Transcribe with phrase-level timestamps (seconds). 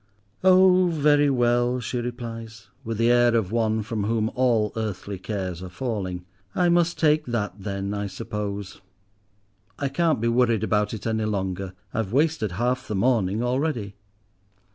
[0.43, 5.61] "Oh, very well," she replies, with the air of one from whom all earthly cares
[5.61, 8.81] are falling, "I must take that then, I suppose.
[9.77, 11.73] I can't be worried about it any longer.
[11.93, 13.93] I've wasted half the morning already."